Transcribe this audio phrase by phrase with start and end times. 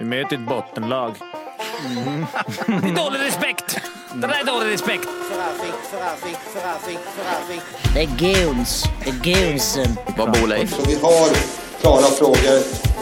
[0.00, 1.14] Vi möter ett bottenlag.
[2.66, 3.80] Det är dålig respekt!
[4.14, 5.08] Det där är dålig respekt.
[7.94, 8.84] Det är guns.
[9.04, 9.96] Det är gunsen.
[10.16, 10.74] Vad bor Leif?
[10.76, 11.28] Så vi har
[11.80, 12.56] klara frågor,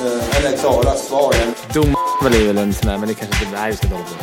[0.05, 1.35] eh, eller klara svar.
[1.73, 4.17] Dom är väl en sån där, men det kanske inte är just det dåligt.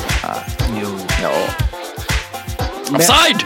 [0.82, 0.88] Jo.
[1.23, 1.32] Ja.
[2.96, 3.44] Offside!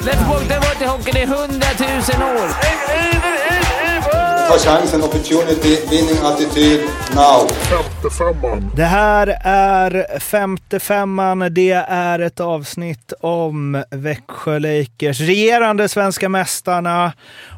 [0.00, 3.17] Let's walk the water hockey, det är hundratusen år.
[4.48, 6.80] Ta chansen, opportunity, winning attityd,
[7.14, 7.48] now.
[8.76, 11.48] Det här är femte femman.
[11.50, 17.12] Det är ett avsnitt om Växjö Lakers, regerande svenska mästarna.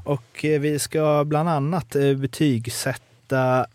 [0.05, 3.67] Och eh, vi ska bland annat eh, betygsätta,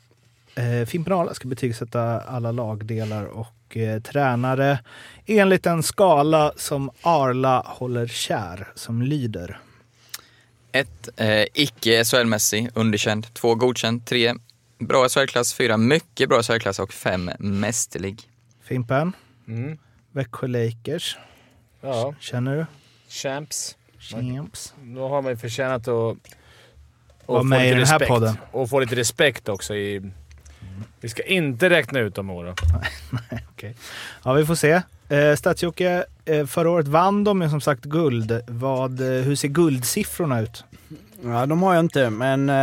[0.56, 4.80] eh, Fimpen Arla ska betygsätta alla lagdelar och eh, tränare
[5.26, 9.60] enligt en skala som Arla håller kär, som lyder.
[10.76, 13.34] Ett, eh, icke SHL-mässig, underkänd.
[13.34, 14.06] Två, godkänd.
[14.06, 14.34] Tre,
[14.80, 15.54] bra SHL-klass.
[15.54, 16.80] Fyra, mycket bra SHL-klass.
[16.80, 18.22] Och fem, mästerlig.
[18.64, 19.14] Fimpen,
[19.48, 19.78] Mm.
[20.12, 21.18] Växjö Lakers,
[21.82, 22.66] Ja, känner du?
[23.10, 23.76] champs.
[24.00, 24.74] Champs.
[24.82, 26.18] Då har man ju förtjänat att...
[27.26, 28.10] Vara få med i lite den här respekt.
[28.10, 28.38] podden.
[28.52, 30.12] Och få lite respekt också i...
[31.02, 32.54] Vi ska inte räkna ut dem i år då.
[33.52, 33.76] Okej.
[34.24, 34.82] Ja, vi får se.
[35.10, 36.02] Eh, Stadsjocke, eh,
[36.48, 38.42] förra året vann de ju som sagt guld.
[38.48, 40.64] Vad, eh, hur ser guldsiffrorna ut?
[41.24, 42.56] Ja, de har jag inte, men eh,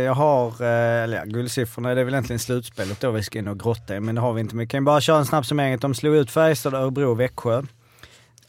[0.00, 3.48] jag har, eh, eller ja, guldsiffrorna, det är väl egentligen slutspelet då vi ska in
[3.48, 4.54] och grotta i, men det har vi inte.
[4.54, 5.78] Men vi kan ju bara köra en snabb summering.
[5.78, 7.58] De slog ut Färjestad, Örebro och Växjö.
[7.58, 7.62] Eh,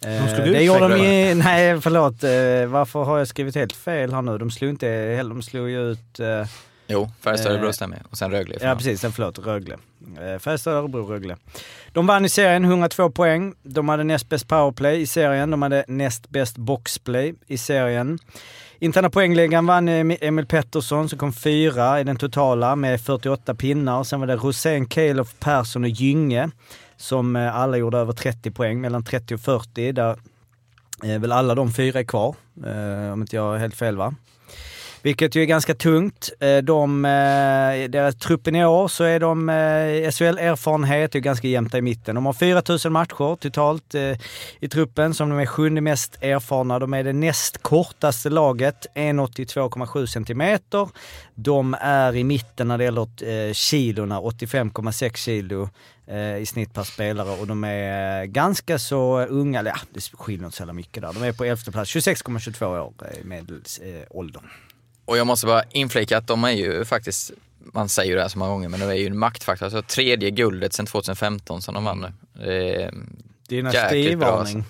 [0.01, 3.73] De slog ut det gjorde de i, nej förlåt, eh, varför har jag skrivit helt
[3.73, 4.37] fel här nu?
[4.37, 6.47] De slog inte heller, de slog ju ut eh,
[6.91, 8.01] Jo, Färjestad och Eh, Örebro stämmer.
[8.09, 8.57] Och sen Rögle.
[8.61, 9.77] Ja precis, sen förlåt, Rögle.
[10.33, 11.37] Eh, Färjestad, Örebro, Rögle.
[11.93, 13.53] De vann i serien, 102 poäng.
[13.63, 15.51] De hade näst bäst powerplay i serien.
[15.51, 18.19] De hade näst bäst boxplay i serien.
[18.79, 24.03] Interna poängligan vann Em- Emil Pettersson som kom fyra i den totala med 48 pinnar.
[24.03, 26.49] Sen var det Rosén, Calof, Persson och Gynge
[26.97, 29.91] som eh, alla gjorde över 30 poäng, mellan 30 och 40.
[29.91, 30.15] Där
[31.19, 32.35] väl alla de fyra är kvar,
[33.13, 34.15] om inte jag har helt fel va?
[35.03, 36.29] Vilket ju är ganska tungt.
[36.39, 41.75] Eh, de, eh, deras truppen i år så är de, eh, SHL-erfarenhet är ganska jämnt
[41.75, 42.15] i mitten.
[42.15, 43.95] De har 4000 matcher totalt
[44.59, 46.79] i truppen som de är sjunde mest erfarna.
[46.79, 50.89] De är det näst kortaste laget, 1,82,7 centimeter.
[51.35, 55.69] De är i mitten när det gäller kilorna, 85,6 kilo
[56.39, 60.57] i snitt per spelare och de är ganska så unga, eller ja, det skiljer inte
[60.57, 61.13] så jävla mycket där.
[61.13, 64.41] De är på elfte plats, 26,22 år i medelålder.
[65.11, 68.29] Och jag måste bara inflika att de är ju faktiskt, man säger ju det här
[68.29, 69.65] så många gånger, men de är ju en maktfaktor.
[69.65, 72.11] Alltså tredje guldet sedan 2015 som de vann nu.
[73.47, 74.53] Det är jäkligt bra alltså.
[74.53, 74.63] Dynastivarning.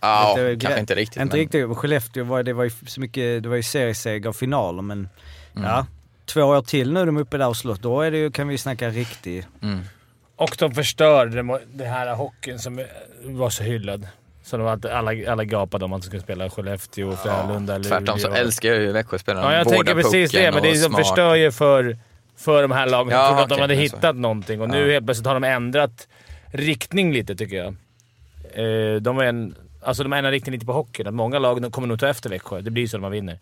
[0.00, 1.22] Ja, Det var kanske inte riktigt.
[1.22, 1.76] Inte men, riktigt.
[1.76, 5.08] Skellefteå var, det var ju så mycket, det var ju serieseger och finaler men
[5.56, 5.68] Mm.
[5.68, 5.86] ja.
[6.24, 7.78] Två år till nu är de uppe där och slåss.
[7.78, 9.46] Då är det ju, kan vi snacka riktig...
[9.62, 9.80] Mm.
[10.36, 12.84] Och de förstörde det, det här hockeyn som
[13.24, 14.08] var så hyllad.
[14.52, 17.88] Så de var, alla, alla gapade om att de skulle spela Skellefteå, Frölunda, Luleå.
[17.88, 19.52] Tvärtom så älskar jag ju Växjöspelarna.
[19.52, 20.52] Ja, jag tänker precis det.
[20.52, 20.96] Men det, smart.
[21.06, 21.98] förstör ju för,
[22.36, 23.96] för de här lagen Ja, trodde att de hade men så.
[23.96, 24.60] hittat någonting.
[24.60, 24.92] Och nu Ja.
[24.92, 26.08] helt plötsligt har de ändrat
[26.46, 27.66] riktning lite, tycker jag.
[28.52, 31.06] Eh, de, är en, alltså de ändrar riktning lite på hockeyn.
[31.06, 32.60] Att många lag kommer nog ta efter Växjö.
[32.60, 33.38] Det blir så när man vinner.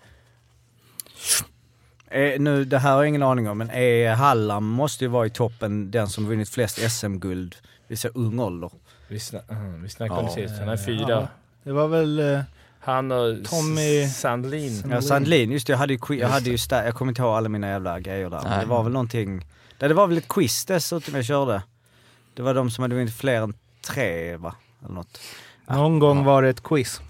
[2.11, 5.27] Eh, nu, det här har jag ingen aning om, men är Hallam måste ju vara
[5.27, 7.57] i toppen den som vunnit flest SM-guld
[7.89, 8.71] vid så ung ålder.
[9.11, 10.35] Vi, sna uh, vi snackade om Ja.
[10.37, 10.61] det sist.
[10.61, 11.05] Han är fyra.
[11.09, 11.29] Ja.
[11.63, 12.19] Det var väl...
[12.35, 12.41] Eh,
[12.81, 14.83] Han och Tommy- Sandlin.
[14.91, 15.73] Ja, Sandlin, just det.
[15.73, 18.01] Jag hade ju, qui- jag hade ju sta- jag kommer inte ihåg alla mina jävla
[18.01, 18.41] grejer där.
[18.43, 18.61] Men Nej.
[18.61, 19.47] det var väl någonting...
[19.79, 21.63] Det det var väl ett quiz dessutom jag körde.
[22.35, 23.55] Det var de som hade vunnit fler än
[23.87, 24.55] tre, va?
[24.85, 25.21] Eller något.
[25.67, 27.01] Någon gång var det ett quiz.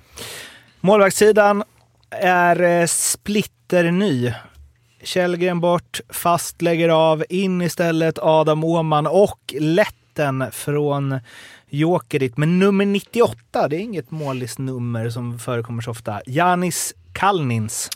[0.80, 1.64] Målvaktssidan
[2.10, 4.32] är eh, splitterny.
[5.02, 9.54] Källgren bort, fast lägger av, in istället Adam Åhman och
[10.20, 11.20] Letten från
[11.68, 12.36] Jokerit.
[12.36, 16.22] Men nummer 98, det är inget målisnummer som förekommer så ofta.
[16.26, 17.90] Janis Kalnins.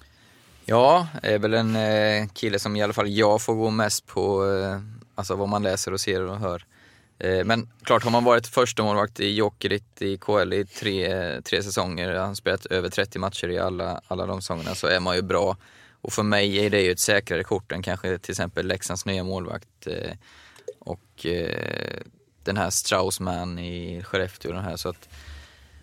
[0.64, 4.46] Ja, är väl en eh, kille som i alla fall jag får gå mest på,
[4.50, 4.80] eh,
[5.14, 6.64] alltså vad man läser och ser och hör.
[7.18, 11.40] Eh, men klart, har man varit första målvakt i Jokerit i KL i tre, eh,
[11.40, 15.00] tre säsonger, han har spelat över 30 matcher i alla, alla de säsongerna, så är
[15.00, 15.56] man ju bra.
[16.00, 19.24] Och för mig är det ju ett säkrare kort än kanske till exempel Leksands nya
[19.24, 20.12] målvakt eh,
[21.14, 22.00] och eh,
[22.42, 24.52] den här Straussman i Skellefteå.
[24.52, 25.08] Den här, så att,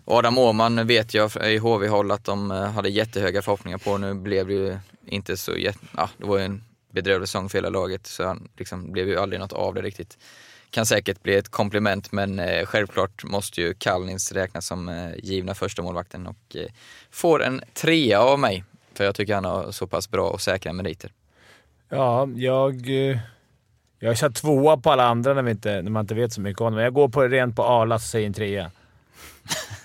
[0.04, 3.98] Adam Åhman vet jag i HV-håll att de eh, hade jättehöga förhoppningar på.
[3.98, 5.78] Nu blev det ju inte så jätte...
[5.96, 9.18] Ja, det var ju en bedrövlig säsong för hela laget så han liksom blev ju
[9.18, 10.18] aldrig något av det riktigt.
[10.70, 15.54] Kan säkert bli ett komplement men eh, självklart måste ju Kallnins räknas som eh, givna
[15.54, 16.66] första målvakten och eh,
[17.10, 18.64] får en trea av mig.
[18.94, 21.12] För jag tycker han har så pass bra och säkra meriter.
[21.88, 23.10] Ja, jag...
[23.10, 23.18] Eh,
[24.02, 26.40] jag har satt tvåa på alla andra när, vi inte, när man inte vet så
[26.40, 26.82] mycket om dem.
[26.82, 28.70] Jag går på, rent på Arla så säger en trea.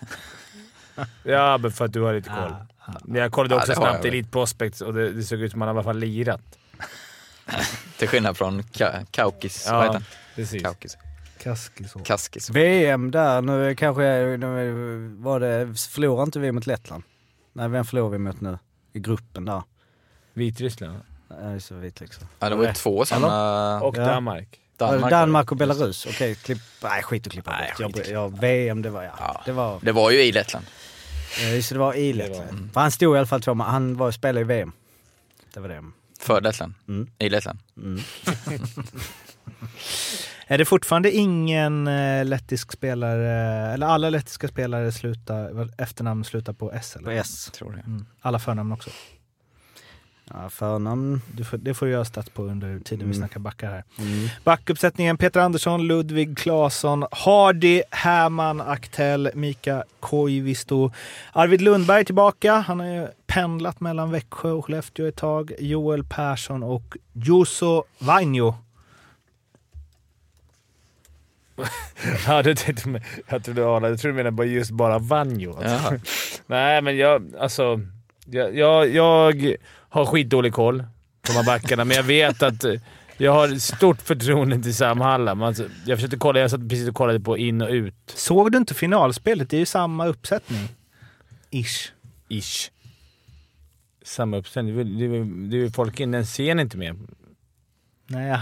[1.23, 2.55] ja, men för att du har lite koll.
[3.03, 4.05] Men jag kollade Ja, också har snabbt.
[4.05, 6.41] Elite Prospects och det, det såg ut som man i alla fall lirat.
[7.97, 9.67] Till skillnad från Ka- Kaukis.
[9.71, 10.03] Vad heter Ja, han?
[10.35, 10.63] precis.
[10.63, 10.97] Kaukis.
[11.43, 12.05] Kaskis och...
[12.05, 12.49] Kaskis.
[12.49, 17.03] VM där, nu kanske jag- nu var det, förlorar inte vi mot Lettland?
[17.53, 18.57] Nej, vem förlorar vi mot nu?
[18.93, 19.61] I gruppen där.
[20.33, 20.99] Vitryssland.
[21.42, 22.28] Är så vitt liksom.
[22.39, 23.81] Ja, det var ju två sådana...
[23.81, 24.06] Och Ja.
[24.06, 24.60] Danmark.
[24.78, 25.51] Danmark, Danmark.
[25.51, 26.06] och Belarus.
[26.06, 26.57] Okej, klipp...
[26.84, 27.95] Nej, skit och klippa Nej, bort.
[27.95, 29.12] skit Jag, jag, VM, det var ja.
[29.19, 29.42] Ja.
[29.45, 29.80] Det var...
[29.81, 30.66] Det var ju i Lettland.
[31.42, 32.74] eh, Just det, var i Det var- Lettland.
[32.74, 34.72] För han stod i alla fall två, men han var spelade i VM.
[35.54, 35.84] Det var det.
[36.19, 36.74] För Lettland.
[36.88, 37.10] Mm.
[37.19, 37.60] I Lettland.
[37.78, 38.00] Mm.
[40.48, 43.31] Är det fortfarande ingen eh, lettisk spelare,
[43.74, 46.95] eller alla lettiska spelare slutar, efternamn slutar på S?
[46.95, 47.06] Eller?
[47.06, 47.50] På S.
[47.54, 47.80] Tror det.
[47.80, 48.06] Mm.
[48.22, 48.89] Alla förnamn också.
[50.33, 51.21] Ja, förnamn.
[51.31, 53.13] Du får, det får du göra stats på under tiden vi Mm.
[53.13, 53.83] snackar backar här.
[54.00, 54.27] Mm.
[54.44, 60.91] Backuppsättningen Peter Andersson, Ludvig Claesson, Hardy, Härman, Aktell, Mika Koivisto.
[61.33, 62.53] Arvid Lundberg tillbaka.
[62.56, 65.51] Han har ju pendlat mellan Växjö och Skellefteå ett tag.
[65.59, 68.56] Joel Persson och Juso Vainio.
[72.27, 73.44] Ja, det tänkte jag.
[73.44, 75.57] Trodde, Arla, jag trodde du menade bara just bara Vanjo.
[75.63, 75.94] Alltså.
[76.47, 77.33] Nej, men jag...
[77.39, 77.81] Alltså...
[78.31, 79.56] Jag, jag, jag
[79.89, 80.79] har skitdålig koll
[81.21, 82.74] på de här backarna, men jag vet att eh,
[83.18, 85.44] jag har stort förtroende till Sam Hallam.
[85.44, 87.95] Alltså, jag försökte kolla, jag satt precis och kollade på in och ut.
[88.06, 89.50] Såg du inte finalspelet?
[89.50, 90.69] Det är ju samma uppsättning.
[91.51, 91.91] Ish.
[92.29, 92.71] Ish.
[94.03, 94.75] Samma uppställning.
[95.50, 97.07] Det är väl folk den ser inte med.
[98.07, 98.41] Nej, ja.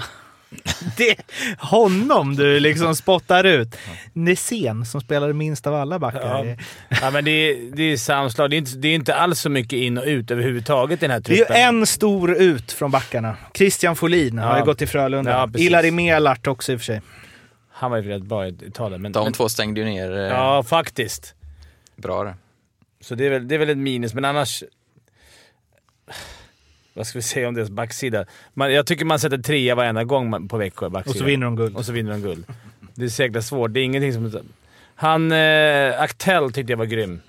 [0.98, 1.16] Det
[1.60, 3.76] honom du liksom spottar ut.
[4.14, 6.46] Nässén som spelade minst av alla backar.
[6.46, 6.56] Ja.
[7.02, 8.50] Ja, men det är, det är samslag.
[8.50, 11.12] Det är, inte, det är inte alls så mycket in och ut överhuvudtaget i den
[11.12, 11.56] här Det är truppen.
[11.56, 13.38] en stor ut från backarna.
[13.54, 14.60] Christian Folin har Ja.
[14.60, 15.32] ju gått till Frölunda.
[15.32, 15.68] Ja, precis.
[15.68, 17.02] Ilari Melart också i och för sig.
[17.72, 19.02] Han var ju rätt bra i Italien.
[19.02, 21.34] Men, De men, två stängde ju ner eh, Ja, faktiskt.
[21.96, 22.36] bra där.
[23.02, 24.64] Så det är, väl, det är väl ett minus, men annars...
[26.98, 28.26] Vad ska vi säga om deras backsida?
[28.54, 31.12] Man, jag tycker man sätter trea varenda gång man- på Växjö backsida.
[31.12, 31.76] Och så vinner de guld.
[31.76, 32.46] Och så vinner de guld.
[32.96, 33.74] Det är säkert svårt.
[33.74, 34.40] Det är ingenting som...
[34.96, 35.32] Han...
[35.32, 37.22] Eh, Aktell tyckte jag var grym.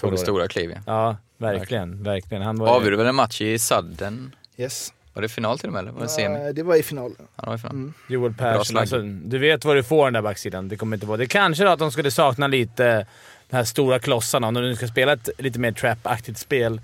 [0.00, 0.80] Tog det stora kliv ja.
[0.86, 2.02] Ja, verkligen.
[2.02, 2.42] Verkligen.
[2.42, 4.34] Han var ju- Avgjorde väl en match i Sudden?
[4.56, 4.92] Yes.
[5.12, 5.92] Var det final till och med eller?
[5.92, 6.46] Var det semi?
[6.48, 7.12] Eh, Det var i final.
[7.18, 7.92] Ja, det var i final.
[8.08, 8.76] Joel Bra Persson.
[8.76, 10.68] Alltså, du vet vad du får den där backsidan.
[10.68, 11.16] Det kommer inte vara...
[11.16, 13.06] Det kanske då att de skulle sakna lite
[13.50, 14.46] de här stora klossarna.
[14.48, 16.80] Om de nu ska spela ett lite mer trap-aktigt spel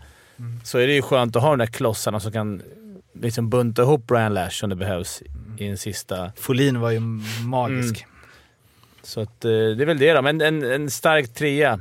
[0.64, 2.62] så är det ju skönt att ha de där klossarna som kan
[3.12, 5.22] liksom bunta ihop Brian Lash om det behövs
[5.58, 6.32] i en sista...
[6.36, 7.00] Folin var ju
[7.44, 8.06] magisk.
[9.02, 10.22] Så att, eh, det är väl det då.
[10.22, 11.80] Men en, en stark trea.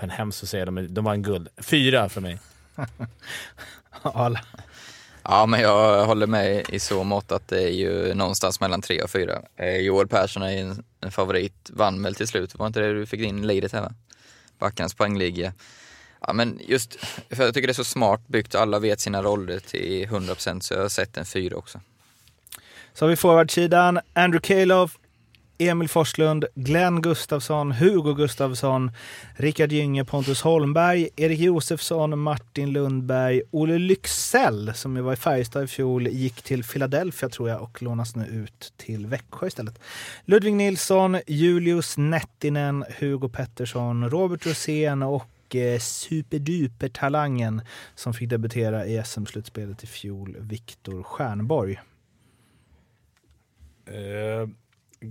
[0.00, 1.48] Men hemskt att säga, de, de var en guld.
[1.56, 2.38] Fyra för mig.
[4.02, 4.40] Alla.
[5.22, 9.02] Ja, men jag håller med i så mått att det är ju någonstans mellan tre
[9.02, 9.42] och fyra.
[9.56, 12.58] Eh, Joel Persson är ju en, en favorit, vann väl till slut.
[12.58, 13.92] Var inte det du fick in leadet här va?
[14.58, 15.52] Backarnas poängliga.
[16.26, 16.96] Ja, men just
[17.30, 20.74] för jag tycker det är så smart byggt, alla vet sina roller till 100% så
[20.74, 21.80] jag har sett en fyra också.
[22.94, 24.00] Så har vi forwardsidan.
[24.12, 24.98] Andrew Calof,
[25.58, 28.90] Emil Forslund, Glenn Gustafsson, Hugo Gustafsson,
[29.36, 35.64] Rickard Gynge, Pontus Holmberg, Erik Josefsson, Martin Lundberg, Olle Lycksell som ju var i Färjestad
[35.64, 39.78] i fjol, gick till Philadelphia tror jag och lånas nu ut till Växjö istället.
[40.24, 45.37] Ludvig Nilsson, Julius Nettinen, Hugo Pettersson, Robert Rosén och
[45.80, 47.62] superduper-talangen
[47.94, 51.80] som fick debutera i SM-slutspelet i fjol, Viktor Stjernborg.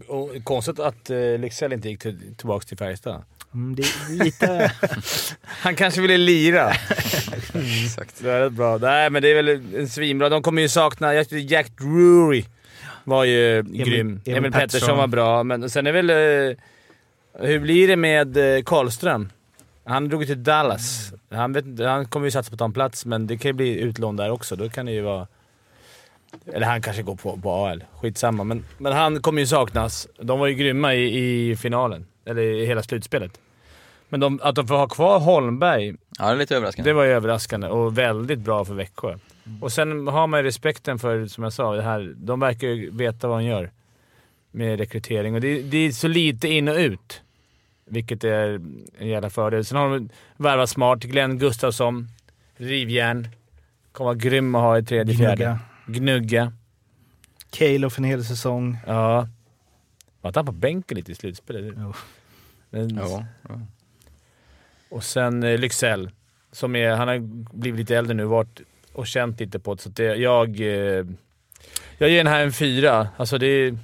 [0.07, 3.23] Och konstigt att uh, Lycksell inte gick till, tillbaka till Färjestad.
[3.53, 4.71] Mm, det är lite...
[5.43, 6.71] Han kanske ville lira.
[7.83, 8.23] Exakt.
[8.23, 8.77] Det är rätt bra.
[8.77, 10.29] Nej, men det är väl en svinbra.
[10.29, 11.13] De kommer ju sakna...
[11.31, 12.45] Jack Drury
[13.03, 14.07] var ju grym.
[14.07, 14.97] Emil, Emil Pettersson Pettersson.
[14.97, 16.09] var bra, men sen är väl...
[16.09, 16.57] eh,
[17.39, 19.29] hur blir det med eh, Karlström?
[19.87, 21.13] Han drog till Dallas.
[21.29, 23.53] Han, vet, han kommer ju satsa på att ta en plats, men det kan ju
[23.53, 24.55] bli utlån där också.
[24.55, 25.27] Då kan det ju vara...
[26.53, 27.83] Eller han kanske går på, på AL.
[27.93, 28.43] Skitsamma.
[28.43, 30.07] Men, men han kommer ju saknas.
[30.19, 32.05] De var ju grymma i, i finalen.
[32.25, 33.39] Eller i hela slutspelet.
[34.09, 36.89] Men de, att de får ha kvar Holmberg Ja, det är lite överraskande.
[36.89, 39.17] det var ju överraskande och väldigt bra för Växjö.
[39.61, 42.91] Och sen har man ju respekten för, som jag sa, det här, de verkar ju
[42.91, 43.71] veta vad de gör
[44.51, 45.35] med rekrytering.
[45.35, 47.21] Och det, det är så lite in och ut,
[47.87, 48.61] vilket är
[48.97, 49.65] en jävla fördel.
[49.65, 50.99] Sen har de värvat smart.
[50.99, 52.07] Glenn Gustafsson,
[52.55, 53.27] rivjärn.
[53.91, 55.35] Kommer vara grym att ha i tredje, fjärde.
[55.35, 55.59] Gnugga.
[55.87, 56.53] Gnugga.
[57.49, 58.77] Calof en hel säsong.
[58.87, 59.27] Ja.
[60.21, 61.73] Var inte han på bänken lite i slutspelet?
[61.77, 61.93] Jo.
[62.69, 63.61] Men, Ja, ja.
[64.89, 66.11] Och sen eh, Lycksell,
[66.51, 67.19] som är, han har
[67.57, 68.61] blivit lite äldre nu varit
[68.93, 69.81] och känt lite på det.
[69.81, 71.05] Så det, jag, eh,
[71.97, 73.07] Jag ger den här en fyra.
[73.17, 73.77] Alltså det.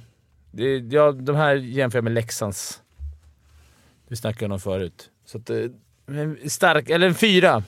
[0.50, 2.82] Det ja, de här jämför jag med Leksands.
[4.14, 5.10] Vi snackade om förut.
[5.26, 5.56] Så att, eh,
[6.06, 7.62] en stark, eller en fyra.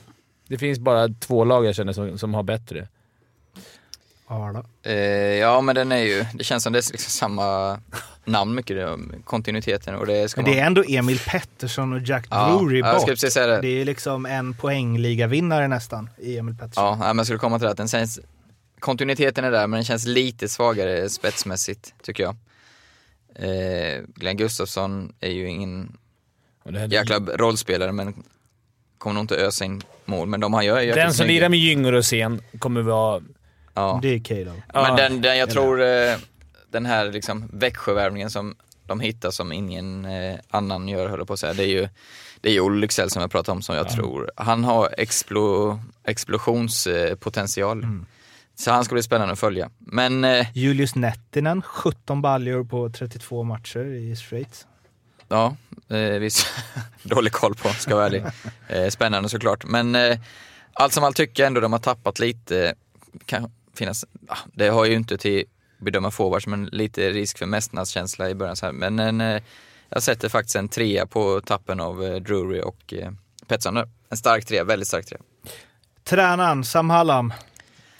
[0.47, 2.87] Det finns bara två lag jag känner som, som har bättre.
[4.27, 4.65] Arla.
[4.83, 4.93] Eh,
[5.39, 7.79] ja, men den är ju, det känns som det är liksom samma
[8.25, 11.93] namn mycket, det, om kontinuiteten och det ska Men det man- är ändå Emil Pettersson
[11.93, 13.01] och Jack Ja, Drury ja, jag bort.
[13.01, 13.61] skulle precis säga det.
[13.61, 16.83] Det är liksom en poängligavinnare nästan i Emil Pettersson.
[16.83, 18.19] Ja, men jag skulle komma till det att den känns,
[18.79, 22.35] kontinuiteten är där men den känns lite svagare spetsmässigt tycker jag.
[23.35, 25.97] Eh, Glenn Gustafsson är ju ingen
[26.89, 28.23] jäkla rollspelare men
[28.97, 31.59] kommer nog inte ösa in mål men de han gör är Den som lirar med
[31.59, 33.21] Gynger och Sen kommer vara...
[33.73, 33.99] Ja.
[34.01, 34.51] Det är Calo.
[34.73, 36.15] Ja, Men den, den jag tror, eh,
[36.71, 38.55] den här liksom Växjövärvningen som
[38.85, 41.87] de hittar som ingen eh, annan gör, höll jag på att säga, det är ju
[42.41, 45.79] det är ju Olle Lycksell som jag pratade om som jag tror, han har explo,
[46.03, 47.83] explosionspotential.
[47.83, 48.05] Mm.
[48.55, 49.69] Så han ska bli spännande att följa.
[49.77, 54.67] Men eh, Julius Nettinen, 17 baljor på 32 matcher i Schweiz
[55.27, 55.55] ja,
[55.89, 56.47] eh, visst,
[57.03, 58.23] dålig koll på, ska jag vara ärlig.
[58.67, 59.65] Eh, spännande såklart.
[59.65, 60.19] Men eh,
[60.73, 62.75] allt som allt tycker jag ändå de har tappat lite,
[63.25, 65.45] kan finnas, ah, det har ju inte till
[65.77, 68.73] bedöma forwards men lite risk för mästnadskänsla i början så här.
[68.73, 69.41] Men en, eh,
[69.89, 73.11] jag sätter faktiskt en trea på tappen av eh, Drury och eh,
[73.47, 73.77] Pettersson.
[74.09, 75.21] En stark trea, väldigt stark trea.
[76.03, 77.33] Tränaren Sam Hallam.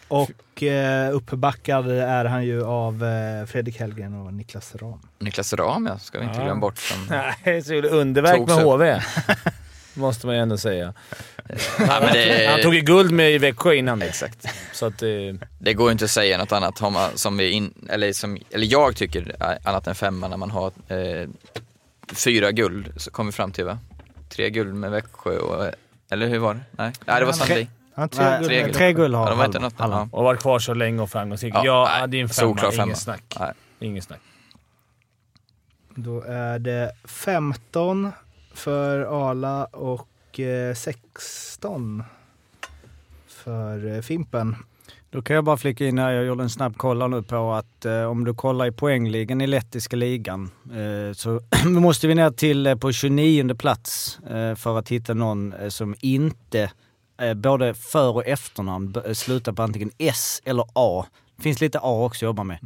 [0.07, 0.31] Och
[0.63, 4.99] eh, uppbackad är han ju av eh, Fredrik Hellgren och Niklas Ram.
[5.19, 6.43] Niklas Ram ja, ska vi inte Ja.
[6.45, 6.77] glömma bort.
[6.77, 6.97] Som,
[7.45, 8.63] Nej, så gjorde underverk med upp.
[8.63, 9.01] HV.
[9.93, 10.93] Måste man ju ändå säga.
[11.79, 14.01] Nej, men det, Han tog ju guld med i Växjö innan.
[14.01, 14.45] Exakt.
[14.73, 15.09] Så att eh,
[15.59, 18.67] Det går inte att säga något annat har man- som vi in, eller, som, eller
[18.71, 21.27] jag tycker annat än femma när man har eh,
[22.13, 23.79] fyra guld, så kom vi fram till va?
[24.29, 25.71] Tre guld med Växjö och,
[26.11, 26.59] eller hur var det?
[26.71, 27.69] Nej, Nej det var Sandvik.
[27.97, 28.49] Han tre Nej, guld.
[28.49, 28.73] tre guld.
[28.75, 30.07] tre guld har Ja, de inte ja.
[30.11, 31.53] och varit kvar så länge och framgångsrik.
[31.55, 32.83] Ja, Ja, nej, det är en femma.
[32.85, 33.35] Inget snack.
[33.39, 33.51] Nej.
[33.79, 34.19] Inget snack.
[35.95, 38.11] Då är det 15
[38.53, 42.03] för Ala och eh, 16
[43.27, 44.55] för eh, Fimpen.
[45.09, 47.85] Då kan jag bara flika in här, jag gjorde en snabb kolla nu på att
[47.85, 52.67] eh, om du kollar i poängligan i lettiska ligan eh, så måste vi ner till
[52.67, 56.69] eh, på 29 plats eh, för att hitta någon eh, som inte eh,
[57.35, 61.05] både för och efternamn b- slutar på antingen S eller A.
[61.35, 62.57] Det finns lite A också att jobba med.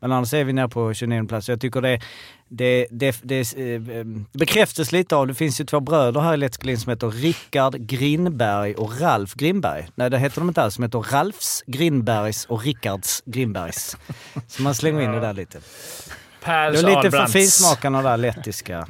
[0.00, 1.48] Men annars är vi ner på 29 plats.
[1.48, 2.00] Jag tycker det,
[2.48, 6.66] det, det, det eh, bekräftas lite av, det finns ju två bröder här i Lettiska
[6.66, 9.88] ligan som heter Rickard Grinberg och Ralf Grinberg.
[9.94, 13.96] Nej det heter de inte alls, som heter Ralfs Grinbergs och Rickards Grinbergs.
[14.48, 15.58] Så man slänger in det där lite.
[15.58, 18.86] Det Pers är lite för finsmakarna där lettiska.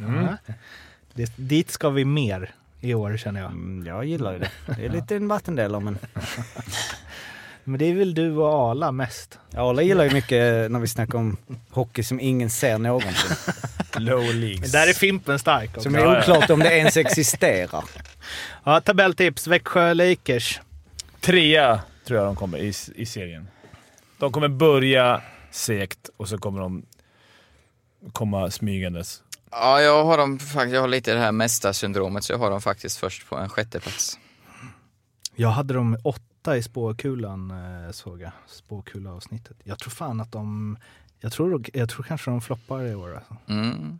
[1.14, 2.54] Det, dit ska vi mer
[2.84, 3.50] i år känner jag.
[3.50, 4.50] Mm, jag gillar ju det.
[4.76, 5.98] Det är lite en vattendelare men
[7.64, 9.38] Men det är väl du och Ala mest?
[9.56, 11.36] Arla gillar ju mycket när vi snackar om
[11.70, 13.36] hockey som ingen ser någonsin.
[13.98, 14.72] Low leagues.
[14.72, 15.80] Där är Fimpen stark också.
[15.80, 17.84] Som är oklart om det ens existerar.
[18.64, 19.46] Ja, tabelltips.
[19.46, 20.60] Växjö Lakers.
[21.20, 23.48] Trea tror jag de kommer i, i serien.
[24.18, 26.82] De kommer börja segt och så kommer de
[28.12, 29.22] komma smygandes.
[29.60, 32.60] Ja, jag har dem faktiskt, jag har lite det här mästarsyndromet så jag har dem
[32.60, 34.18] faktiskt först på en sjätte plats.
[35.36, 38.30] Jag hade dem åtta i spåkulan eh, såg jag.
[38.46, 39.56] Spåkula-avsnittet.
[39.64, 40.76] Jag tror fan att de...
[41.20, 43.14] Jag tror, jag tror kanske de floppar i år.
[43.14, 43.36] Alltså.
[43.48, 43.98] Mm.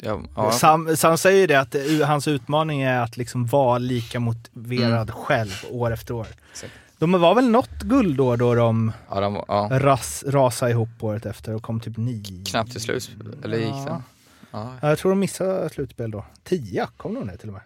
[0.00, 0.52] Ja, ja.
[0.52, 5.22] Sam, Sam säger det att eh, hans utmaning är att liksom vara lika motiverad Mm.
[5.24, 6.26] själv år efter år.
[6.52, 6.72] Exakt.
[6.98, 9.68] De var väl något guldår då de ja, de, ja.
[9.72, 12.44] ras, rasade ihop året efter och kom typ nio.
[12.44, 13.10] knappt till slut,
[13.44, 13.84] eller gick Ja.
[13.84, 14.02] den?
[14.50, 14.74] Ja.
[14.82, 16.24] Ja, Jag tror de missade slutspel då.
[16.44, 17.62] Tia kom de ner till och med.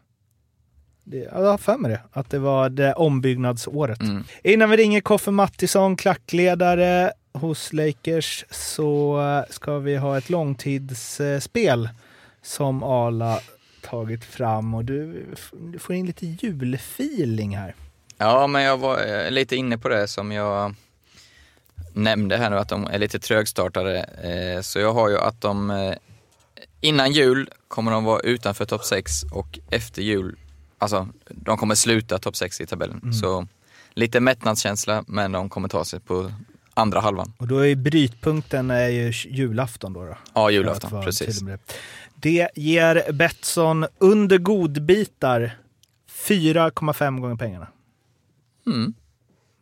[1.04, 4.00] Det, ja, jag har för mig det, att det var det ombyggnadsåret.
[4.02, 4.24] Mm.
[4.44, 9.18] Innan vi ringer Koffe Mattisson, klackledare hos Lakers, så
[9.50, 11.88] ska vi ha ett långtidsspel
[12.42, 13.40] som Ala
[13.80, 15.26] tagit fram och du,
[15.72, 17.74] du får in lite julfeeling här.
[18.18, 20.74] Ja, men jag var eh, lite inne på det som jag
[21.92, 23.98] nämnde här nu, att de är lite trögstartade.
[23.98, 25.94] Eh, så jag har ju att de eh,
[26.82, 30.36] innan jul kommer de vara utanför topp 6 och efter jul,
[30.78, 33.00] alltså de kommer sluta topp 6 i tabellen.
[33.02, 33.12] Mm.
[33.12, 33.46] Så
[33.94, 36.32] lite mättnadskänsla, men de kommer ta sig på
[36.74, 37.32] andra halvan.
[37.38, 40.06] Och då är brytpunkten är ju julafton då.
[40.06, 40.16] då.
[40.34, 41.40] Ja, julafton, precis.
[42.14, 42.50] Det.
[42.54, 45.58] ger Betsson under godbitar
[46.10, 47.68] 4,5 gånger pengarna.
[48.66, 48.94] Mm.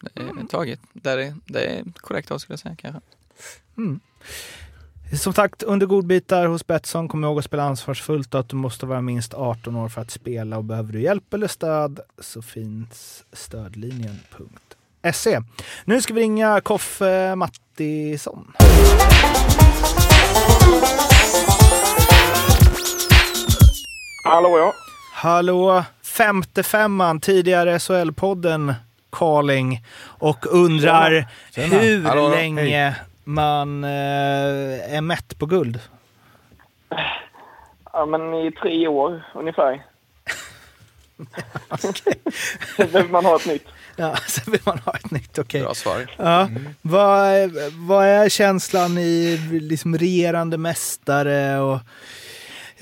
[0.01, 0.81] Det är taget.
[0.93, 3.01] Det är, det är korrekt av skulle jag säga kanske.
[5.13, 8.87] Som sagt, under godbitar hos Betsson, kom ihåg att spela ansvarsfullt och att du måste
[8.87, 13.25] vara minst 18 år för att spela och behöver du hjälp eller stöd så finns
[13.33, 15.41] stödlinjen.se.
[15.85, 18.53] Nu ska vi ringa Koffe Matti Mattisson.
[24.25, 24.75] Hallå ja.
[25.15, 28.75] Hallå, femte femman, tidigare SHL-podden
[29.13, 32.97] Carling och undrar hur Hallå, länge
[33.35, 35.81] man eh, är mätt på guld.
[37.93, 38.07] ja.
[38.07, 39.83] men i tre år ungefär.
[42.77, 43.67] Sen behöver man ha ett nytt.
[43.97, 45.63] Ja, så vill man ha ett nytt, okej.
[45.63, 46.07] Bra svar.
[46.17, 46.49] Ja.
[46.83, 51.79] Vad, är- vad är känslan i liksom regerande mästare och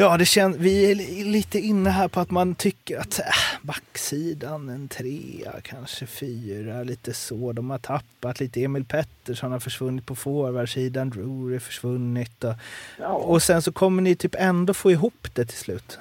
[0.00, 3.24] Ja, det känns, vi är li- lite inne här på att man tycker att äh,
[3.62, 7.52] backsidan, en trea, kanske fyra, lite så.
[7.52, 8.64] De har tappat lite.
[8.64, 12.44] Emil Pettersson har försvunnit på forwardsidan, Drury har försvunnit.
[12.44, 12.54] Och,
[13.00, 13.06] Ja.
[13.08, 15.98] och sen så kommer ni typ ändå få ihop det till slut.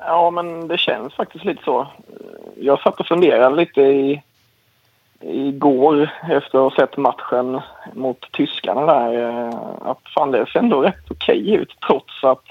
[0.00, 1.86] ja, men det känns faktiskt lite så.
[2.60, 4.22] Jag satt och funderade lite i
[5.20, 7.60] igår efter att ha sett matchen
[7.94, 9.28] mot tyskarna där.
[9.48, 12.42] eh, Att fan det ser ändå rätt okej ut trots att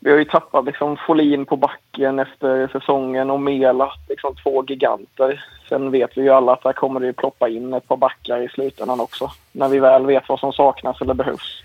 [0.00, 5.44] vi har ju tappat liksom Folin på backen efter säsongen och Mela, liksom två giganter.
[5.68, 8.42] Sen vet vi ju alla att där kommer det ju ploppa in ett par backar
[8.42, 9.30] i slutändan också.
[9.52, 11.62] När vi väl vet vad som saknas eller behövs.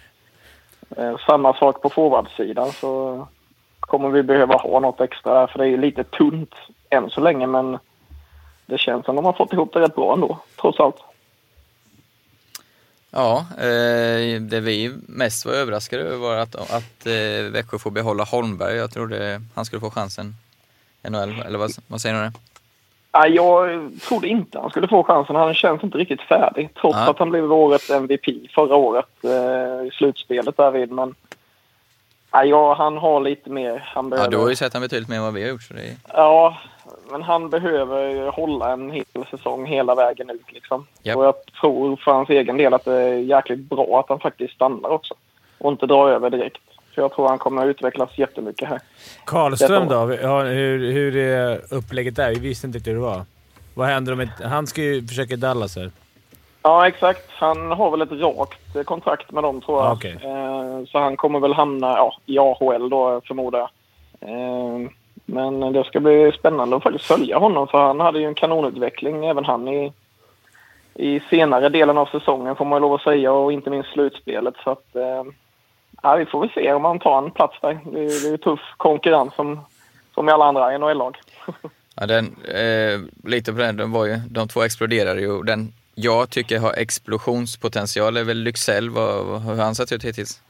[0.97, 3.27] Eh, samma sak på forwardsidan så
[3.79, 6.55] kommer vi behöva ha något extra där för det är ju lite tunt
[6.89, 7.77] än så länge men
[8.65, 11.03] det känns som de har fått ihop det rätt bra ändå, trots allt.
[13.15, 18.23] Ja, eh, det vi mest var överraskade över var att, att eh, Växjö får behålla
[18.23, 18.75] Holmberg.
[18.75, 20.35] Jag trodde han skulle få chansen
[21.03, 22.31] i NHL, eller vad, vad säger du?
[23.13, 25.35] Nej, jag trodde inte han skulle få chansen.
[25.35, 27.09] Han känns inte riktigt färdig trots Ja.
[27.09, 30.91] att han blev årets MVP förra året eh, i slutspelet därvid.
[30.91, 31.15] Men
[32.31, 34.31] ja, han har lite mer han Ja, behöver.
[34.31, 35.63] du har ju sett han betydligt mer än vad vi har gjort.
[35.63, 36.57] Så det är, Ja,
[37.11, 40.51] men han behöver hålla en hel säsong hela vägen ut.
[40.51, 40.87] Liksom.
[41.03, 41.17] Japp.
[41.17, 44.53] Och jag tror för hans egen del att det är jäkligt bra att han faktiskt
[44.53, 45.13] stannar också.
[45.57, 46.61] Och inte drar över direkt.
[46.95, 48.79] För jag tror han kommer att utvecklas jättemycket här.
[49.25, 50.05] Karlström då?
[50.05, 52.29] Hur, hur är upplägget där?
[52.29, 53.25] Vi visste inte riktigt hur det var.
[53.73, 54.47] Vad händer om inte...
[54.47, 55.91] Han ska ju försöka Dallas här.
[56.61, 57.29] Ja, exakt.
[57.29, 59.93] Han har väl ett rakt eh, kontrakt med dem tror jag.
[59.93, 60.17] Okej.
[60.23, 63.69] Eh, så han kommer väl hamna ja, i AHL då förmodar jag.
[65.25, 69.25] Men det ska bli spännande att faktiskt följa honom för han hade ju en kanonutveckling
[69.25, 69.93] även han i,
[70.93, 74.53] i senare delen av säsongen får man ju lov att säga och inte minst slutspelet.
[74.63, 75.23] Så att, eh,
[76.03, 77.79] ja, vi får väl se om han tar en plats där.
[77.91, 79.59] Det, är- det är ju tuff konkurrens som,
[80.13, 81.17] som i alla andra NHL-lag.
[81.95, 85.43] ja, den, eh, lite på den, de, var ju, de två exploderade ju.
[85.43, 88.89] Den jag tycker har explosionspotential är väl Lycksell.
[88.89, 90.41] Hur har han sett ut hittills?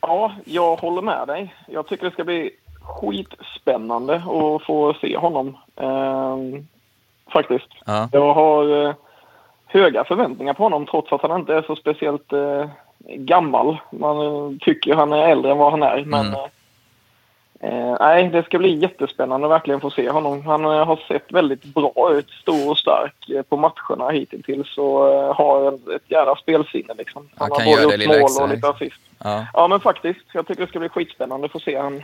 [0.00, 1.54] Ja, jag håller med dig.
[1.66, 2.50] Jag tycker det ska bli
[2.88, 5.56] skitspännande att få se honom.
[5.76, 6.66] Ehm,
[7.32, 7.68] faktiskt.
[7.86, 8.08] Ja.
[8.12, 8.94] Jag har eh,
[9.66, 12.64] höga förväntningar på honom trots att han inte är så speciellt eh,
[13.08, 13.76] gammal.
[13.90, 16.04] Man eh, tycker han är äldre än vad han är.
[16.04, 16.34] Men Mm.
[17.60, 20.46] eh, eh, nej, det ska bli jättespännande att verkligen få se honom.
[20.46, 25.08] Han eh, har sett väldigt bra ut, stor och stark eh, på matcherna hittills och
[25.14, 27.28] eh, har ett, ett jävla spelsinne liksom.
[27.36, 29.00] Han har kan både gjort mål och lite assist.
[29.24, 29.46] Ja.
[29.52, 30.20] Ja, men faktiskt.
[30.32, 32.02] Jag tycker det ska bli skitspännande att få se han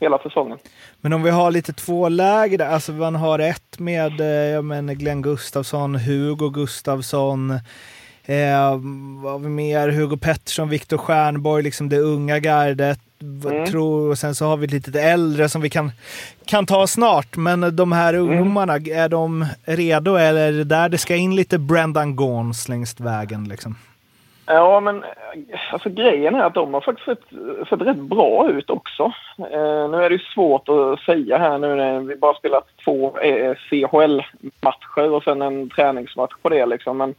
[0.00, 0.58] hela säsongen.
[1.00, 4.20] Men om vi har lite två läger där, alltså man har ett med
[4.56, 7.50] eh, men Glenn Gustafsson, Hugo Gustafsson,
[8.24, 8.70] eh,
[9.22, 9.88] vad har vi mer?
[9.88, 13.00] Hugo Pettersson, Viktor Stjernborg, liksom det unga gardet.
[13.20, 13.66] Mm.
[13.66, 15.92] Tror, och sen så har vi lite äldre som vi kan,
[16.44, 17.36] kan ta snart.
[17.36, 21.58] Men de här ungdomarna, är de redo eller är det där det ska in lite
[21.58, 23.48] Brendan Gauns längs vägen?
[23.48, 23.76] Liksom?
[24.46, 25.04] Ja, men
[25.72, 29.12] alltså, grejen är att de har faktiskt sett, sett rätt bra ut också.
[29.38, 33.18] Eh, nu är det ju svårt att säga här nu när vi bara spelat två
[33.18, 36.98] eh, CHL-matcher och sen en träningsmatch på det liksom.
[36.98, 37.14] Men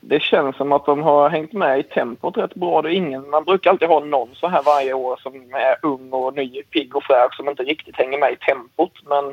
[0.00, 2.82] det känns som att de har hängt med i tempot rätt bra.
[2.82, 6.12] Det är ingen, man brukar alltid ha någon så här varje år som är ung
[6.12, 8.92] och ny, pigg och fräsch som inte riktigt hänger med i tempot.
[9.04, 9.26] Men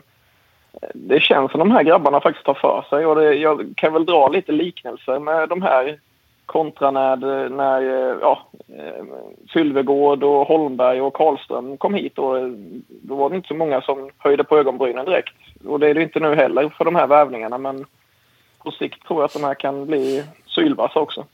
[0.81, 3.93] eh, det känns som de här grabbarna faktiskt tar för sig och det, jag kan
[3.93, 5.99] väl dra lite liknelser med de här
[6.51, 9.05] kontra när, när eh, ja, eh,
[9.53, 12.17] Sylvegård och Holmberg och Karlström kom hit.
[12.19, 12.47] Och, eh,
[12.87, 15.33] då var det inte så många som höjde på ögonbrynen direkt.
[15.65, 17.57] Och det är det inte nu heller för de här värvningarna.
[17.57, 17.85] Men
[18.63, 21.25] på sikt tror jag att de här kan bli sylvassa också.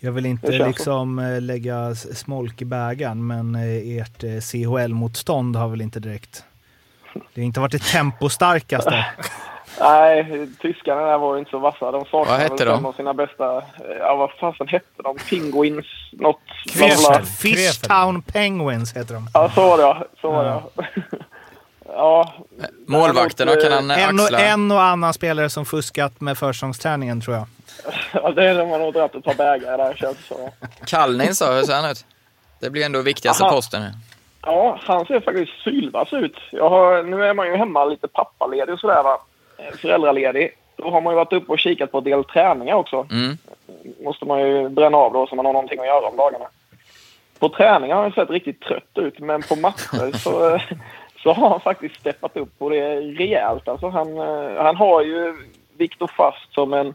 [0.00, 0.66] Jag vill inte så.
[0.66, 6.44] liksom eh, lägga smolk i bägaren, men eh, ert eh, CHL-motstånd har väl inte direkt...
[7.34, 9.06] Det har inte varit det tempostarkaste.
[9.80, 11.90] Nej, tyskarna där var ju inte så vassa.
[11.90, 12.76] De hette väl de?
[12.76, 13.56] fem av sina bästa...
[13.56, 13.62] eh,
[14.00, 15.16] Ja, vad fasen hette de?
[15.18, 15.86] Pinguins?
[16.12, 16.40] Något...
[16.72, 17.28] Krefeld.
[17.28, 19.26] Fishtown Penguins heter de.
[19.34, 20.04] Ja, så var det ja.
[20.20, 20.62] Så var det ja.
[21.88, 22.32] ja.
[22.86, 24.40] Målvakterna kan han En och, axla.
[24.40, 27.46] en och annan spelare som fuskat med försäsongsträningen tror jag.
[28.12, 30.50] Ja, det är när man har dragit ett par bägare där känns det som.
[30.86, 32.04] Kallnin sa, hur ser han ut?
[32.60, 33.52] Det blir ändå viktigaste Aha.
[33.52, 33.90] posten nu.
[34.42, 36.36] Ja, han ser faktiskt sylvass ut.
[36.52, 39.18] Jag har, nu är man ju hemma lite pappaledig och sådär va.
[39.76, 40.50] Föräldraledig.
[40.76, 43.06] Då har man ju varit uppe och kikat på en del träningar också.
[43.10, 43.36] Mm.
[44.04, 46.44] måste man ju bränna av då så man har någonting att göra om dagarna.
[47.38, 50.58] På träningar har han sett riktigt trött ut, men på matcher så,
[51.22, 53.68] så har han faktiskt steppat upp och det är rejält.
[53.68, 55.34] Alltså han, eh, han har ju
[55.76, 56.94] Viktor Fast som en,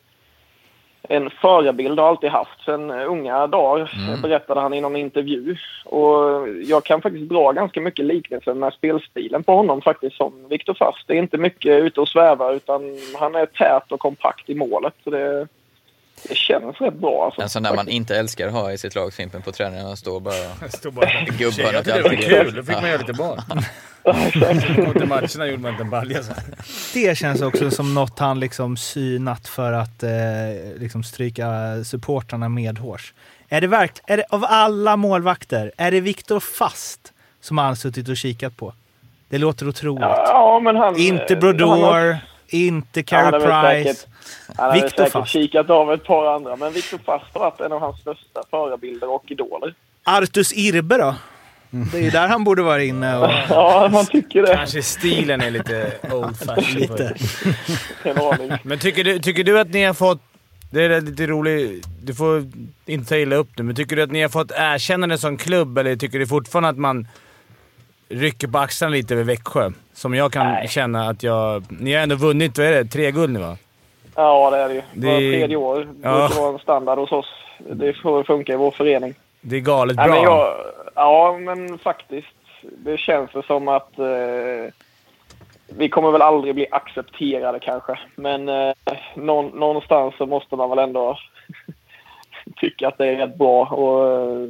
[1.10, 4.22] en förebild, har alltid haft sen unga dagar, Mm.
[4.22, 5.56] berättade han i någon intervju.
[5.86, 10.74] Och jag kan faktiskt dra ganska mycket liknelser med spelstilen på honom faktiskt som Viktor
[10.74, 11.08] Fast.
[11.08, 12.82] Det är inte mycket ute och sväva utan
[13.20, 14.94] han är tät och kompakt i målet.
[15.04, 15.48] Så det,
[16.24, 17.42] det känns rätt bra alltså.
[17.42, 19.96] En sån där man inte älskar att ha i sitt lag, Fimpen, på träningarna.
[19.96, 23.14] står bara Stod bara gubbarna Jag till det var kul, då fick man göra lite
[23.14, 23.42] barn.
[25.04, 26.20] I matcherna gjorde man inte en balja.
[26.94, 30.10] Det känns också som något han liksom synat för att eh,
[30.78, 31.48] liksom stryka
[31.86, 33.14] supportrarna medhårs.
[33.50, 38.10] Är det verkligen, är det, av alla målvakter, är det Viktor Fast som han suttit
[38.10, 38.74] och kikat på?
[39.30, 40.02] Det låter otroligt.
[40.02, 40.98] Ja, men han...
[40.98, 42.18] Inte han har- Brodor,
[42.50, 44.08] inte Carey Price.
[44.58, 45.32] han hade säkert Fast.
[45.32, 49.10] kikat av ett par andra, men Viktor Fast har varit en av hans största förebilder
[49.10, 49.74] och idoler.
[50.04, 51.16] Artus Irbe då?
[51.70, 53.32] Det är ju där han borde vara inne och...
[53.50, 54.56] Ja, man tycker det.
[54.56, 56.76] Kanske stilen är lite old fashion.
[56.80, 57.16] Lite.
[58.64, 60.22] Men tycker du, tycker du att ni har fått...
[60.72, 61.88] Det är lite roligt.
[62.02, 62.46] Du får
[62.86, 65.78] inte ta illa upp nu, men tycker du att ni har fått erkännande som klubb
[65.78, 67.08] eller tycker du fortfarande att man
[68.10, 69.72] rycker på axlarna lite över Växjö?
[69.94, 70.68] Som jag kan Nej.
[70.68, 71.64] känna att jag...
[71.70, 72.86] Ni har ändå vunnit, vad är det?
[72.86, 73.58] Tre guld nu va?
[74.16, 74.82] Ja, det är det ju.
[74.94, 75.80] Det- Var tredje år.
[75.80, 76.28] Det Ja.
[76.28, 77.26] brukar vara en standard hos oss.
[77.72, 79.14] Det är det funkar i vår förening.
[79.42, 80.16] Det är galet Nej, bra.
[80.16, 80.56] men jag,
[80.96, 82.28] ja, men faktiskt.
[82.62, 84.72] Det känns väl som att eh,
[85.68, 88.00] vi kommer väl aldrig bli accepterade kanske.
[88.16, 88.74] Men eh,
[89.16, 91.18] någon, någonstans så måste man väl ändå
[92.60, 93.66] tycka att det är rätt bra.
[93.66, 94.50] Och eh,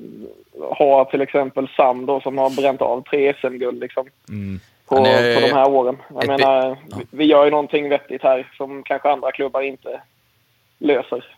[0.78, 4.08] ha till exempel Sam då som har bränt av tre SM-guld liksom.
[4.30, 4.60] Mm.
[4.88, 5.98] På, är- på de här åren.
[6.14, 10.02] Jag ett- menar, vi, vi gör ju någonting vettigt här som kanske andra klubbar inte
[10.80, 11.37] löser.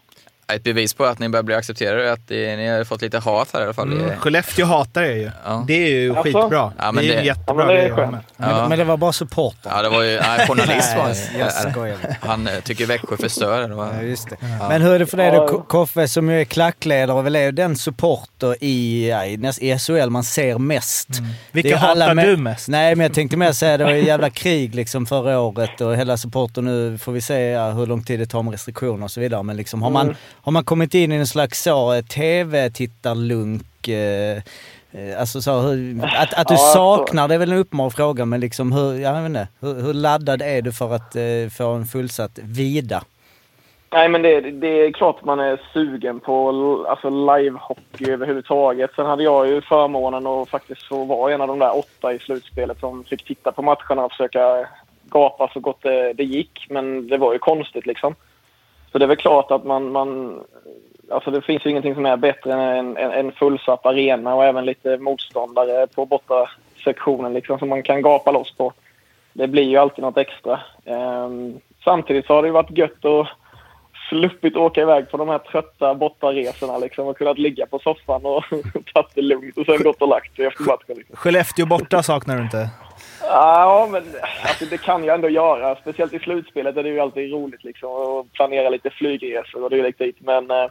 [0.56, 3.20] Ett bevis på att ni börjar bli accepterade är att det, ni har fått lite
[3.20, 3.92] hat här i alla fall.
[3.94, 5.32] Mm, Skellefteå hatar er ju.
[5.46, 5.64] Ja.
[5.68, 6.24] Det är ju Alltså?
[6.24, 6.72] skitbra.
[6.78, 8.12] Ja, men det är det- jättebra Ja, men det är.
[8.12, 8.68] Men, Ja.
[8.70, 9.70] men det var bara supporter.
[9.76, 10.20] Ja, det var ju...
[10.20, 12.16] Nej, journalist var han.
[12.22, 13.68] Han eh, tycker Växjö förstör.
[13.68, 14.36] Det var, Ja, just det.
[14.70, 17.36] Men hur är det för dig då, Ko- Koffe, som ju är klackledare och väl
[17.36, 19.10] är den supporter i,
[19.62, 21.08] i, SHL man ser mest?
[21.52, 22.68] Vilka Det är alla hatar med- du mest?
[22.68, 25.96] Nej, men jag tänkte mer säga det var ju jävla krig liksom förra året och
[25.96, 29.12] hela supporten nu får vi se ja, hur lång tid det tar med restriktioner och
[29.12, 29.44] så vidare.
[29.44, 33.88] Men liksom, har, man, har man kommit in i en slags så, eh, tv-tittarlunk?
[33.88, 34.38] Eh,
[34.92, 38.26] eh, alltså så, hur, att, att du Ja, saknar, det är väl en uppenbar fråga,
[38.26, 41.68] men liksom hur, jag vet inte, hur, hur laddad är du för att eh, få
[41.68, 43.04] en fullsatt vida?
[43.92, 46.50] Nej, men det, det är klart att man är sugen på
[46.90, 48.92] alltså, livehockey överhuvudtaget.
[48.96, 52.20] Sen hade jag ju förmånen att faktiskt få vara en av de där åtta i
[52.20, 54.68] slutspelet som fick titta på matcherna och försöka
[55.10, 56.68] gapa så gott det, det gick.
[56.70, 58.16] Men det var ju konstigt liksom.
[58.92, 59.92] Så det är väl klart att man...
[59.92, 60.40] man
[61.12, 64.46] alltså det finns ju ingenting som är bättre än en, en, en fullsatt arena och
[64.46, 66.50] även lite motståndare på borta
[66.84, 68.74] sektionen liksom som man kan gapa loss på.
[69.34, 70.60] Det blir ju alltid något extra.
[70.86, 73.28] Ehm, samtidigt så har det ju varit gött att
[74.10, 78.44] sluppit åka iväg på de här trötta bortaresorna liksom och kunnat ligga på soffan och
[78.94, 80.98] tagit det lugnt och sen gått och lagt sig efter matchen.
[80.98, 81.16] Liksom.
[81.16, 82.70] Skellefteå borta saknar du inte?
[83.32, 84.04] Ja, men
[84.44, 85.76] alltså, det kan jag ändå göra.
[85.76, 90.00] Speciellt i slutspelet är det ju alltid roligt liksom att planera lite flygresor och dylikt
[90.00, 90.16] dit.
[90.20, 90.68] Men äh,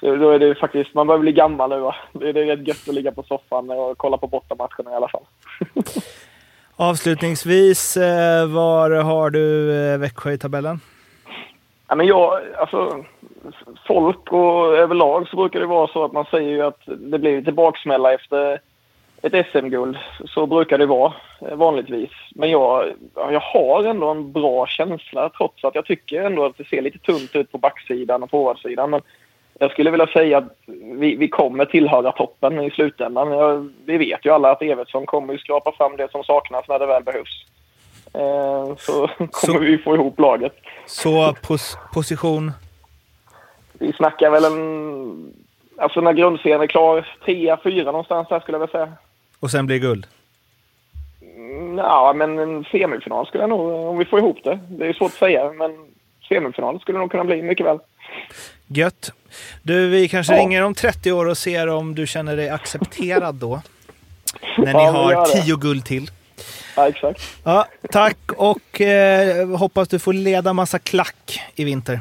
[0.00, 1.94] då är det faktiskt, man börjar bli gammal nu va.
[2.12, 5.24] Det är, rätt gött att ligga på soffan och kolla på bortamatcherna i alla fall.
[6.76, 10.80] Avslutningsvis, eh, var har du eh, Växjö i tabellen?
[11.88, 13.04] Ja, men jag, alltså,
[13.86, 17.36] folk och överlag så brukar det vara så att man säger ju att det blir
[17.36, 18.60] lite baksmälla efter
[19.22, 19.98] ett SM-guld.
[20.24, 22.10] Så brukar det vara eh, vanligtvis.
[22.34, 26.58] Men jag, ja, jag har ändå en bra känsla trots att jag tycker ändå att
[26.58, 28.90] det ser lite tunt ut på backsidan och forwardsidan.
[28.90, 29.00] Men
[29.58, 30.58] jag skulle vilja säga att
[30.92, 33.30] vi, vi kommer tillhöra toppen i slutändan.
[33.30, 36.78] Jag, vi vet ju alla att Evertsson kommer ju skrapa fram det som saknas när
[36.78, 37.46] det väl behövs.
[38.14, 40.56] Eh, så kommer vi få ihop laget.
[40.86, 42.52] Så pos position?
[43.72, 45.32] Vi snackar väl en...
[45.78, 48.92] Alltså när grundserien är klar, trea, fyra någonstans där skulle jag vilja säga.
[49.46, 50.06] Och sen blir guld?
[51.36, 54.58] Mm, Ja, men en semifinal skulle jag nog, om vi får ihop det.
[54.68, 55.70] Det är svårt att säga, men
[56.28, 57.78] semifinal skulle det nog kunna bli mycket väl.
[58.66, 59.12] Gött.
[59.62, 60.38] Du, vi kanske Ja.
[60.40, 63.60] ringer om 30 år och ser om du känner dig accepterad då.
[64.58, 66.10] När ni Ja, har tio guld till.
[66.76, 67.20] Ja, exakt.
[67.44, 72.00] Ja, tack och eh, hoppas du får leda massa klack i vinter.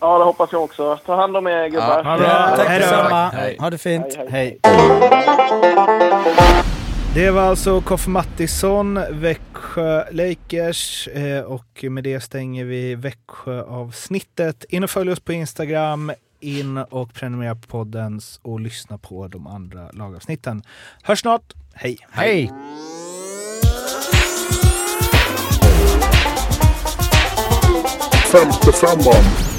[0.00, 0.96] Ja, det hoppas jag också.
[1.06, 1.96] Ta hand om er gubbar.
[1.96, 2.28] Ja, Ha det bra.
[2.50, 3.28] Ja, Tack hej detsamma.
[3.28, 3.56] Hej.
[3.60, 4.18] Ha det fint.
[4.28, 4.58] Hej, Hej.
[7.16, 14.64] Det var alltså Koffe Mattisson, Växjö Lakers eh, och med det stänger vi Växjö-avsnittet.
[14.68, 19.46] In och följ oss på Instagram, in och prenumerera på podden och lyssna på de
[19.46, 20.62] andra lagavsnitten.
[21.02, 21.98] Hörs snart, hej!
[22.10, 22.52] Hej!
[28.32, 29.55] Femte femman.